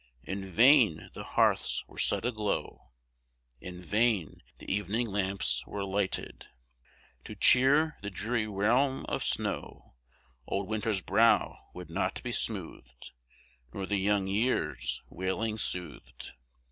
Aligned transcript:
In 0.23 0.49
vain 0.49 1.11
the 1.13 1.23
hearths 1.23 1.85
were 1.87 1.99
set 1.99 2.25
aglow, 2.25 2.89
In 3.59 3.83
vain 3.83 4.41
the 4.57 4.65
evening 4.67 5.05
lamps 5.09 5.63
were 5.67 5.85
lighted, 5.85 6.45
To 7.25 7.35
cheer 7.35 7.99
the 8.01 8.09
dreary 8.09 8.47
realm 8.47 9.05
of 9.05 9.23
snow: 9.23 9.93
Old 10.47 10.67
Winter's 10.67 11.01
brow 11.01 11.59
would 11.75 11.91
not 11.91 12.19
be 12.23 12.31
smoothed, 12.31 13.11
Nor 13.75 13.85
the 13.85 13.97
young 13.97 14.25
Year's 14.25 15.03
wailing 15.07 15.59
soothed. 15.59 16.31